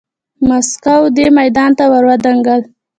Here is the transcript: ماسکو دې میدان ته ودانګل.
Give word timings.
ماسکو 0.47 0.97
دې 1.15 1.25
میدان 1.37 1.71
ته 1.77 1.83
ودانګل. 1.91 2.61